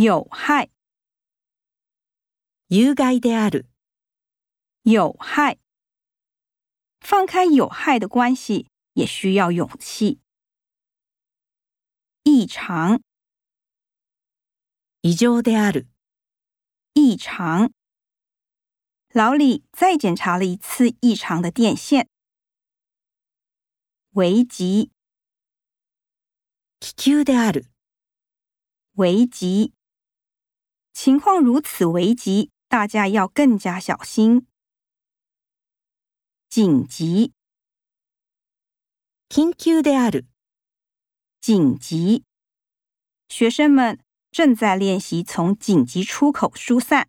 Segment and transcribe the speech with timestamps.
[0.00, 0.69] 有害，
[2.67, 3.67] 有害である。
[4.83, 5.57] 有害。
[7.01, 10.21] 放开有害的关系也需要勇气。
[12.23, 13.01] 异常，
[15.01, 15.87] 異常である。
[16.93, 17.71] 异常。
[19.09, 22.07] 老李再检查了一次异常的电线。
[24.13, 24.91] 危急，
[26.79, 27.65] 危急である。
[28.95, 29.73] 危急。
[31.00, 34.46] 情况如此危急，大家要更加小心。
[36.48, 37.32] 紧急，
[39.28, 40.26] 緊急である。
[41.40, 42.24] 紧急。
[43.28, 47.08] 学生们正在练习从紧急出口疏散。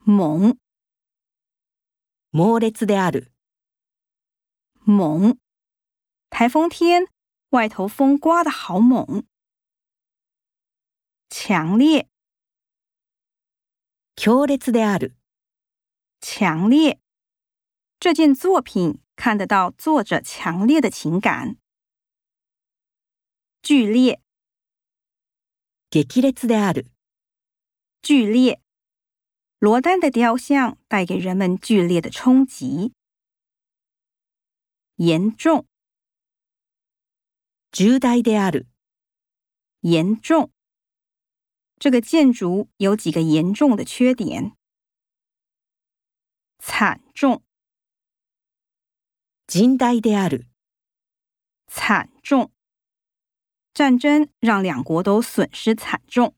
[0.00, 0.56] 猛，
[2.30, 3.32] 猛烈である。
[4.84, 5.38] 猛。
[6.30, 7.06] 台风天，
[7.50, 9.24] 外头风刮得好猛。
[11.40, 12.08] 强烈，
[14.16, 15.14] 強烈である。
[16.20, 17.00] 强烈。
[17.98, 21.56] 这件作品看得到作者强烈的情感。
[23.62, 24.20] 剧烈，
[25.90, 26.86] 激烈である。
[28.02, 28.60] 剧烈。
[29.58, 32.92] 罗丹的雕像带给人们剧烈的冲击。
[34.96, 35.66] 严重，
[37.72, 38.66] 重大である。
[39.80, 40.50] 严重。
[41.80, 44.52] 这个建筑有几个严重的缺点。
[46.58, 47.42] 惨重，
[49.46, 50.46] 甚大である。
[51.66, 52.50] 惨重。
[53.74, 56.34] 战争让两国都损失惨重。